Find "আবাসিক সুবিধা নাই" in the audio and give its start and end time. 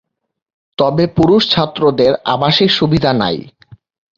2.25-3.37